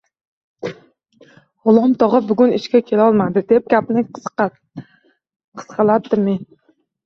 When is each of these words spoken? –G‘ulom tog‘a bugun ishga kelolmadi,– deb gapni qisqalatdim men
–G‘ulom 1.67 1.93
tog‘a 2.05 2.21
bugun 2.31 2.57
ishga 2.61 2.83
kelolmadi,– 2.89 3.45
deb 3.53 3.69
gapni 3.77 4.05
qisqalatdim 4.19 6.29
men 6.29 6.45